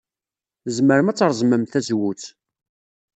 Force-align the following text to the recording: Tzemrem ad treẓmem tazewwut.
Tzemrem 0.63 1.07
ad 1.11 1.17
treẓmem 1.17 1.63
tazewwut. 1.71 2.23